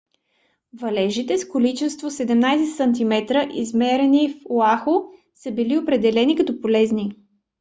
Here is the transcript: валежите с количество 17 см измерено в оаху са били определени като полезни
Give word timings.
валежите 0.73 1.37
с 1.37 1.47
количество 1.47 2.09
17 2.11 2.65
см 3.45 3.49
измерено 3.53 4.29
в 4.29 4.35
оаху 4.51 4.93
са 5.35 5.51
били 5.51 5.77
определени 5.77 6.35
като 6.35 6.61
полезни 6.61 7.11